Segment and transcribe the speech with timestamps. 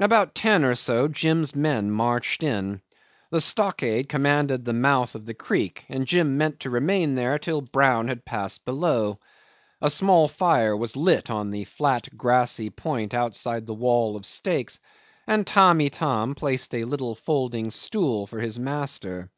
[0.00, 2.80] 'About ten or so Jim's men marched in.
[3.30, 7.60] The stockade commanded the mouth of the creek, and Jim meant to remain there till
[7.60, 9.20] Brown had passed below.
[9.82, 14.80] A small fire was lit on the flat, grassy point outside the wall of stakes,
[15.26, 19.30] and Tamb' Itam placed a little folding stool for his master.